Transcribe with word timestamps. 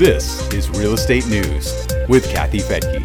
This 0.00 0.50
is 0.54 0.70
Real 0.70 0.94
Estate 0.94 1.26
News 1.26 1.86
with 2.08 2.26
Kathy 2.30 2.60
Fettke. 2.60 3.04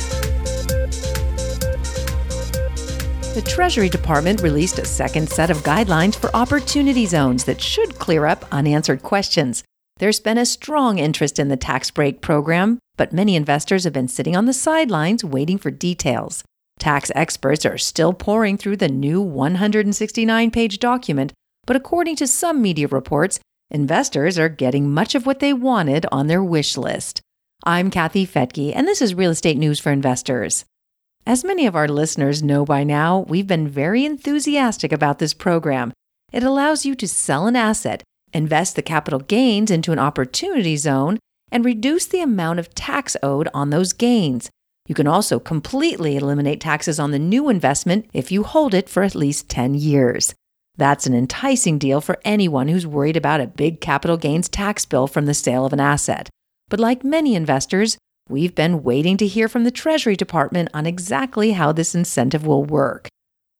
The 3.33 3.41
Treasury 3.41 3.89
Department 3.89 4.41
released 4.41 4.79
a 4.79 4.85
second 4.85 5.29
set 5.29 5.49
of 5.49 5.57
guidelines 5.57 6.15
for 6.15 6.33
opportunity 6.33 7.05
zones 7.05 7.43
that 7.43 7.59
should 7.59 7.99
clear 7.99 8.25
up 8.25 8.45
unanswered 8.49 9.03
questions. 9.03 9.61
There's 9.97 10.21
been 10.21 10.37
a 10.37 10.45
strong 10.45 10.97
interest 10.97 11.37
in 11.37 11.49
the 11.49 11.57
tax 11.57 11.91
break 11.91 12.21
program, 12.21 12.79
but 12.95 13.11
many 13.11 13.35
investors 13.35 13.83
have 13.83 13.91
been 13.91 14.07
sitting 14.07 14.37
on 14.37 14.45
the 14.45 14.53
sidelines 14.53 15.21
waiting 15.21 15.57
for 15.57 15.71
details. 15.71 16.45
Tax 16.79 17.11
experts 17.13 17.65
are 17.65 17.77
still 17.77 18.13
poring 18.13 18.57
through 18.57 18.77
the 18.77 18.87
new 18.87 19.19
169 19.19 20.49
page 20.49 20.79
document, 20.79 21.33
but 21.65 21.75
according 21.75 22.15
to 22.15 22.25
some 22.25 22.61
media 22.61 22.87
reports, 22.87 23.41
investors 23.71 24.37
are 24.37 24.49
getting 24.49 24.91
much 24.91 25.15
of 25.15 25.25
what 25.25 25.39
they 25.39 25.53
wanted 25.53 26.05
on 26.11 26.27
their 26.27 26.43
wish 26.43 26.77
list. 26.77 27.21
I'm 27.63 27.89
Kathy 27.89 28.25
Fettke, 28.27 28.73
and 28.75 28.87
this 28.87 29.01
is 29.01 29.15
Real 29.15 29.31
Estate 29.31 29.57
News 29.57 29.79
for 29.79 29.91
Investors. 29.91 30.65
As 31.25 31.43
many 31.43 31.65
of 31.65 31.75
our 31.75 31.87
listeners 31.87 32.43
know 32.43 32.65
by 32.65 32.83
now, 32.83 33.25
we've 33.27 33.47
been 33.47 33.67
very 33.67 34.05
enthusiastic 34.05 34.91
about 34.91 35.17
this 35.17 35.33
program. 35.33 35.91
It 36.31 36.43
allows 36.43 36.85
you 36.85 36.93
to 36.95 37.07
sell 37.07 37.47
an 37.47 37.55
asset, 37.55 38.03
invest 38.33 38.75
the 38.75 38.83
capital 38.83 39.19
gains 39.19 39.71
into 39.71 39.91
an 39.91 39.99
opportunity 39.99 40.77
zone, 40.77 41.17
and 41.51 41.65
reduce 41.65 42.05
the 42.05 42.21
amount 42.21 42.59
of 42.59 42.75
tax 42.75 43.17
owed 43.23 43.49
on 43.53 43.71
those 43.71 43.93
gains. 43.93 44.49
You 44.87 44.93
can 44.93 45.07
also 45.07 45.39
completely 45.39 46.15
eliminate 46.15 46.61
taxes 46.61 46.99
on 46.99 47.09
the 47.09 47.17
new 47.17 47.49
investment 47.49 48.07
if 48.13 48.31
you 48.31 48.43
hold 48.43 48.75
it 48.75 48.87
for 48.87 49.01
at 49.01 49.15
least 49.15 49.49
10 49.49 49.73
years. 49.73 50.35
That's 50.77 51.07
an 51.07 51.13
enticing 51.13 51.77
deal 51.77 52.01
for 52.01 52.19
anyone 52.25 52.67
who's 52.67 52.85
worried 52.85 53.15
about 53.15 53.41
a 53.41 53.47
big 53.47 53.79
capital 53.79 54.17
gains 54.17 54.49
tax 54.49 54.85
bill 54.85 55.07
from 55.07 55.25
the 55.25 55.33
sale 55.33 55.65
of 55.65 55.73
an 55.73 55.79
asset. 55.79 56.29
But 56.69 56.79
like 56.79 57.03
many 57.03 57.35
investors, 57.35 57.97
we've 58.27 58.55
been 58.55 58.83
waiting 58.83 59.17
to 59.17 59.27
hear 59.27 59.47
from 59.47 59.63
the 59.63 59.71
Treasury 59.71 60.15
Department 60.15 60.69
on 60.73 60.85
exactly 60.85 61.51
how 61.51 61.71
this 61.71 61.95
incentive 61.95 62.45
will 62.45 62.63
work. 62.63 63.07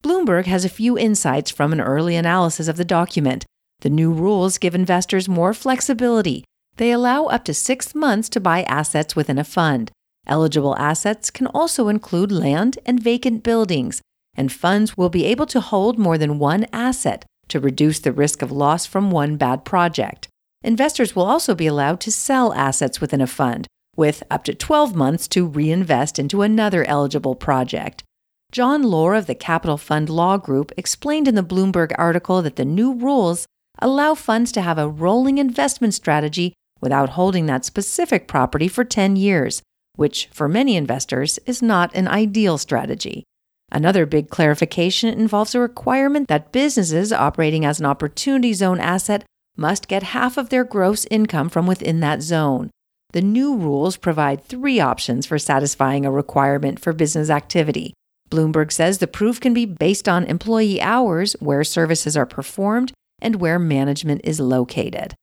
Bloomberg 0.03 0.45
has 0.45 0.66
a 0.66 0.69
few 0.69 0.97
insights 0.97 1.49
from 1.49 1.71
an 1.71 1.81
early 1.81 2.16
analysis 2.16 2.67
of 2.67 2.77
the 2.77 2.86
document. 2.86 3.45
The 3.80 3.89
new 3.89 4.11
rules 4.11 4.58
give 4.58 4.75
investors 4.75 5.30
more 5.30 5.53
flexibility. 5.53 6.43
They 6.77 6.91
allow 6.91 7.25
up 7.25 7.45
to 7.45 7.53
six 7.53 7.95
months 7.95 8.27
to 8.30 8.39
buy 8.39 8.63
assets 8.63 9.16
within 9.16 9.38
a 9.38 9.43
fund. 9.43 9.91
Eligible 10.27 10.75
assets 10.77 11.31
can 11.31 11.47
also 11.47 11.88
include 11.88 12.31
land 12.31 12.80
and 12.86 13.02
vacant 13.02 13.43
buildings 13.43 14.02
and 14.36 14.52
funds 14.52 14.97
will 14.97 15.09
be 15.09 15.25
able 15.25 15.45
to 15.47 15.59
hold 15.59 15.97
more 15.97 16.17
than 16.17 16.39
one 16.39 16.66
asset 16.73 17.25
to 17.47 17.59
reduce 17.59 18.00
the 18.00 18.11
risk 18.11 18.42
of 18.42 18.52
loss 18.52 18.86
from 18.86 19.11
one 19.11 19.38
bad 19.38 19.66
project. 19.66 20.27
Investors 20.64 21.16
will 21.16 21.25
also 21.25 21.53
be 21.53 21.67
allowed 21.67 22.00
to 22.02 22.11
sell 22.11 22.53
assets 22.53 23.00
within 23.00 23.22
a 23.22 23.27
fund, 23.27 23.67
with 23.95 24.23
up 24.31 24.44
to 24.45 24.53
12 24.53 24.95
months 24.95 25.27
to 25.27 25.45
reinvest 25.45 26.17
into 26.17 26.42
another 26.42 26.83
eligible 26.86 27.36
project. 27.36 28.03
John 28.52 28.83
Lohr 28.83 29.16
of 29.16 29.27
the 29.27 29.36
Capital 29.36 29.77
Fund 29.77 30.09
Law 30.09 30.38
Group 30.38 30.72
explained 30.77 31.27
in 31.27 31.36
the 31.36 31.44
Bloomberg 31.44 31.94
article 31.97 32.42
that 32.42 32.55
the 32.55 32.66
new 32.66 32.94
rules 32.94 33.45
allow 33.80 34.16
funds 34.16 34.52
to 34.53 34.61
have 34.61 34.77
a 34.77 34.88
rolling 34.88 35.38
investment 35.38 35.94
strategy 35.94 36.53
without 36.81 37.09
holding 37.09 37.45
that 37.45 37.66
specific 37.66 38.27
property 38.27 38.67
for 38.67 38.83
10 38.83 39.16
years, 39.16 39.61
which 39.95 40.27
for 40.31 40.47
many 40.47 40.75
investors 40.75 41.38
is 41.45 41.61
not 41.61 41.94
an 41.94 42.08
ideal 42.08 42.58
strategy. 42.58 43.23
Another 43.71 44.05
big 44.05 44.30
clarification 44.30 45.09
involves 45.09 45.55
a 45.55 45.59
requirement 45.59 46.27
that 46.27 46.52
businesses 46.52 47.11
operating 47.11 47.66
as 47.66 47.80
an 47.80 47.85
opportunity 47.85 48.53
zone 48.53 48.80
asset 48.80 49.25
must 49.58 49.88
get 49.88 50.03
half 50.03 50.38
of 50.38 50.49
their 50.49 50.63
gross 50.63 51.05
income 51.11 51.49
from 51.49 51.66
within 51.66 51.99
that 51.99 52.21
zone. 52.21 52.69
The 53.11 53.21
new 53.21 53.55
rules 53.55 53.97
provide 53.97 54.43
three 54.43 54.80
options 54.80 55.25
for 55.25 55.39
satisfying 55.39 56.05
a 56.05 56.11
requirement 56.11 56.80
for 56.80 56.93
business 56.93 57.30
activity. 57.30 57.93
Bloomberg 58.30 58.71
says 58.71 58.98
the 58.98 59.08
proof 59.08 59.39
can 59.39 59.53
be 59.53 59.65
based 59.65 60.09
on 60.09 60.26
employee 60.26 60.82
hours, 60.82 61.33
where 61.39 61.64
services 61.64 62.17
are 62.17 62.26
performed, 62.26 62.92
and 63.21 63.37
where 63.37 63.59
management 63.59 64.21
is 64.23 64.39
located. 64.39 65.14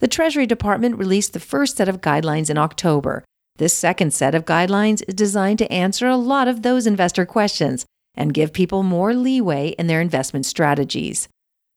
The 0.00 0.08
Treasury 0.08 0.46
Department 0.46 0.98
released 0.98 1.32
the 1.32 1.40
first 1.40 1.76
set 1.76 1.88
of 1.88 2.00
guidelines 2.00 2.50
in 2.50 2.58
October. 2.58 3.24
This 3.60 3.76
second 3.76 4.14
set 4.14 4.34
of 4.34 4.46
guidelines 4.46 5.02
is 5.06 5.12
designed 5.12 5.58
to 5.58 5.70
answer 5.70 6.08
a 6.08 6.16
lot 6.16 6.48
of 6.48 6.62
those 6.62 6.86
investor 6.86 7.26
questions 7.26 7.84
and 8.14 8.32
give 8.32 8.54
people 8.54 8.82
more 8.82 9.12
leeway 9.12 9.74
in 9.78 9.86
their 9.86 10.00
investment 10.00 10.46
strategies. 10.46 11.28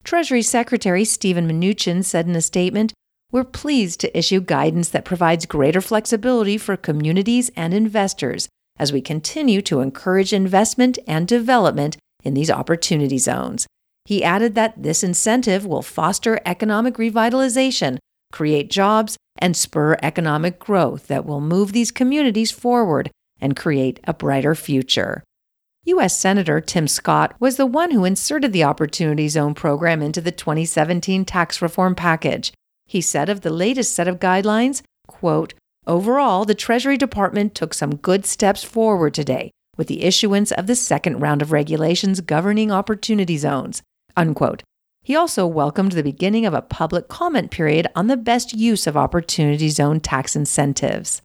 Treasury 0.05 0.43
Secretary 0.43 1.03
Steven 1.03 1.45
Mnuchin 1.45 2.01
said 2.01 2.25
in 2.25 2.37
a 2.37 2.41
statement, 2.41 2.93
We're 3.33 3.43
pleased 3.43 3.99
to 3.99 4.17
issue 4.17 4.39
guidance 4.39 4.87
that 4.91 5.03
provides 5.03 5.45
greater 5.45 5.81
flexibility 5.81 6.57
for 6.57 6.77
communities 6.77 7.51
and 7.53 7.73
investors 7.73 8.47
as 8.79 8.93
we 8.93 9.01
continue 9.01 9.61
to 9.63 9.81
encourage 9.81 10.31
investment 10.31 10.97
and 11.05 11.27
development 11.27 11.97
in 12.23 12.33
these 12.33 12.49
opportunity 12.49 13.17
zones. 13.17 13.67
He 14.05 14.23
added 14.23 14.55
that 14.55 14.81
this 14.81 15.03
incentive 15.03 15.65
will 15.65 15.81
foster 15.81 16.39
economic 16.45 16.93
revitalization, 16.95 17.97
create 18.31 18.69
jobs, 18.69 19.17
and 19.37 19.55
spur 19.57 19.97
economic 20.01 20.59
growth 20.59 21.07
that 21.07 21.25
will 21.25 21.41
move 21.41 21.71
these 21.71 21.91
communities 21.91 22.51
forward 22.51 23.11
and 23.39 23.55
create 23.55 23.99
a 24.05 24.13
brighter 24.13 24.55
future. 24.55 25.23
U.S. 25.85 26.17
Senator 26.17 26.61
Tim 26.61 26.87
Scott 26.87 27.35
was 27.39 27.57
the 27.57 27.65
one 27.65 27.91
who 27.91 28.05
inserted 28.05 28.53
the 28.53 28.63
Opportunity 28.63 29.27
Zone 29.27 29.53
program 29.53 30.01
into 30.01 30.21
the 30.21 30.31
2017 30.31 31.25
tax 31.25 31.61
reform 31.61 31.93
package. 31.93 32.53
He 32.85 33.01
said 33.01 33.27
of 33.27 33.41
the 33.41 33.49
latest 33.49 33.93
set 33.93 34.07
of 34.07 34.19
guidelines, 34.19 34.81
quote, 35.07 35.53
Overall, 35.85 36.45
the 36.45 36.55
Treasury 36.55 36.95
Department 36.95 37.53
took 37.53 37.73
some 37.73 37.97
good 37.97 38.25
steps 38.25 38.63
forward 38.63 39.13
today 39.13 39.51
with 39.75 39.87
the 39.87 40.03
issuance 40.03 40.53
of 40.53 40.67
the 40.67 40.75
second 40.75 41.19
round 41.19 41.41
of 41.41 41.51
regulations 41.51 42.21
governing 42.21 42.71
opportunity 42.71 43.37
zones. 43.37 43.81
Unquote. 44.15 44.63
He 45.03 45.17
also 45.17 45.45
welcomed 45.45 45.91
the 45.91 46.01
beginning 46.01 46.45
of 46.45 46.53
a 46.53 46.61
public 46.61 47.09
comment 47.09 47.51
period 47.51 47.87
on 47.93 48.07
the 48.07 48.15
best 48.15 48.53
use 48.53 48.87
of 48.87 48.95
Opportunity 48.95 49.67
Zone 49.67 49.99
tax 49.99 50.33
incentives. 50.33 51.21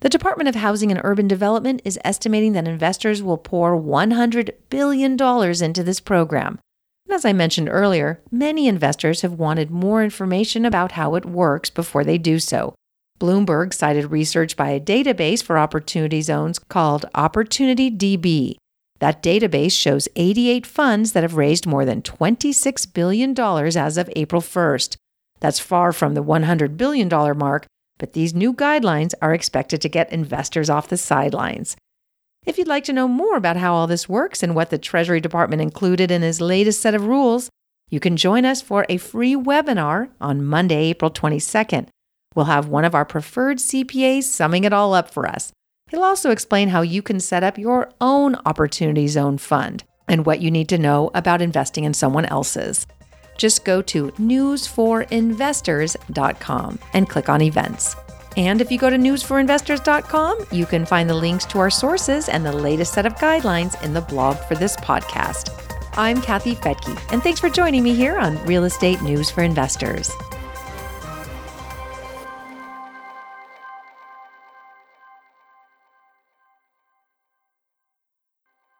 The 0.00 0.10
Department 0.10 0.48
of 0.48 0.56
Housing 0.56 0.92
and 0.92 1.00
Urban 1.02 1.26
Development 1.26 1.80
is 1.86 1.98
estimating 2.04 2.52
that 2.52 2.68
investors 2.68 3.22
will 3.22 3.38
pour 3.38 3.80
$100 3.80 4.50
billion 4.68 5.12
into 5.12 5.82
this 5.82 6.00
program. 6.00 6.60
And 7.06 7.14
as 7.14 7.24
I 7.24 7.32
mentioned 7.32 7.70
earlier, 7.70 8.20
many 8.30 8.68
investors 8.68 9.22
have 9.22 9.32
wanted 9.32 9.70
more 9.70 10.04
information 10.04 10.66
about 10.66 10.92
how 10.92 11.14
it 11.14 11.24
works 11.24 11.70
before 11.70 12.04
they 12.04 12.18
do 12.18 12.38
so. 12.38 12.74
Bloomberg 13.18 13.72
cited 13.72 14.10
research 14.10 14.54
by 14.54 14.68
a 14.68 14.78
database 14.78 15.42
for 15.42 15.58
opportunity 15.58 16.20
zones 16.20 16.58
called 16.58 17.06
Opportunity 17.14 17.90
DB. 17.90 18.56
That 19.00 19.22
database 19.22 19.72
shows 19.72 20.08
88 20.16 20.66
funds 20.66 21.12
that 21.12 21.22
have 21.22 21.36
raised 21.36 21.66
more 21.66 21.84
than 21.84 22.02
$26 22.02 22.92
billion 22.92 23.38
as 23.38 23.96
of 23.96 24.10
April 24.16 24.42
1st. 24.42 24.96
That's 25.40 25.60
far 25.60 25.92
from 25.92 26.14
the 26.14 26.24
$100 26.24 26.76
billion 26.76 27.08
mark, 27.38 27.66
but 27.98 28.12
these 28.12 28.34
new 28.34 28.52
guidelines 28.52 29.14
are 29.22 29.34
expected 29.34 29.80
to 29.82 29.88
get 29.88 30.12
investors 30.12 30.68
off 30.68 30.88
the 30.88 30.96
sidelines. 30.96 31.76
If 32.44 32.58
you'd 32.58 32.66
like 32.66 32.84
to 32.84 32.92
know 32.92 33.08
more 33.08 33.36
about 33.36 33.56
how 33.56 33.74
all 33.74 33.86
this 33.86 34.08
works 34.08 34.42
and 34.42 34.54
what 34.54 34.70
the 34.70 34.78
Treasury 34.78 35.20
Department 35.20 35.62
included 35.62 36.10
in 36.10 36.22
his 36.22 36.40
latest 36.40 36.80
set 36.80 36.94
of 36.94 37.06
rules, 37.06 37.50
you 37.90 38.00
can 38.00 38.16
join 38.16 38.44
us 38.44 38.62
for 38.62 38.84
a 38.88 38.96
free 38.96 39.34
webinar 39.34 40.10
on 40.20 40.44
Monday, 40.44 40.86
April 40.86 41.10
22nd. 41.10 41.88
We'll 42.34 42.46
have 42.46 42.68
one 42.68 42.84
of 42.84 42.94
our 42.94 43.04
preferred 43.04 43.58
CPAs 43.58 44.24
summing 44.24 44.64
it 44.64 44.72
all 44.72 44.94
up 44.94 45.10
for 45.10 45.26
us. 45.26 45.52
He'll 45.88 46.02
also 46.02 46.30
explain 46.30 46.68
how 46.68 46.82
you 46.82 47.00
can 47.02 47.18
set 47.20 47.42
up 47.42 47.58
your 47.58 47.90
own 48.00 48.36
Opportunity 48.46 49.08
Zone 49.08 49.38
fund 49.38 49.84
and 50.06 50.26
what 50.26 50.40
you 50.40 50.50
need 50.50 50.68
to 50.68 50.78
know 50.78 51.10
about 51.14 51.42
investing 51.42 51.84
in 51.84 51.94
someone 51.94 52.26
else's. 52.26 52.86
Just 53.36 53.64
go 53.64 53.82
to 53.82 54.08
newsforinvestors.com 54.12 56.78
and 56.92 57.08
click 57.08 57.28
on 57.28 57.42
events. 57.42 57.96
And 58.36 58.60
if 58.60 58.70
you 58.70 58.78
go 58.78 58.90
to 58.90 58.96
newsforinvestors.com, 58.96 60.46
you 60.52 60.66
can 60.66 60.84
find 60.84 61.08
the 61.08 61.14
links 61.14 61.46
to 61.46 61.58
our 61.58 61.70
sources 61.70 62.28
and 62.28 62.44
the 62.44 62.52
latest 62.52 62.92
set 62.92 63.06
of 63.06 63.14
guidelines 63.14 63.82
in 63.82 63.94
the 63.94 64.02
blog 64.02 64.36
for 64.36 64.54
this 64.54 64.76
podcast. 64.76 65.54
I'm 65.96 66.20
Kathy 66.22 66.54
Fettke, 66.54 67.12
and 67.12 67.20
thanks 67.22 67.40
for 67.40 67.48
joining 67.48 67.82
me 67.82 67.94
here 67.94 68.18
on 68.18 68.44
Real 68.44 68.64
Estate 68.64 69.00
News 69.02 69.30
for 69.30 69.42
Investors. 69.42 70.12